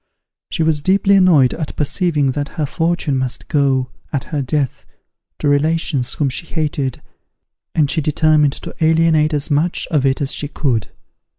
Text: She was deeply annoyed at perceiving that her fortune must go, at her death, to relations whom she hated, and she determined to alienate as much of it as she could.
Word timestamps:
She 0.49 0.63
was 0.63 0.81
deeply 0.81 1.15
annoyed 1.15 1.53
at 1.53 1.75
perceiving 1.75 2.31
that 2.31 2.49
her 2.57 2.65
fortune 2.65 3.19
must 3.19 3.47
go, 3.49 3.91
at 4.11 4.23
her 4.23 4.41
death, 4.41 4.83
to 5.37 5.47
relations 5.47 6.15
whom 6.15 6.27
she 6.27 6.47
hated, 6.47 7.03
and 7.75 7.87
she 7.87 8.01
determined 8.01 8.53
to 8.53 8.75
alienate 8.83 9.31
as 9.35 9.51
much 9.51 9.85
of 9.91 10.03
it 10.03 10.19
as 10.19 10.33
she 10.33 10.47
could. 10.47 10.87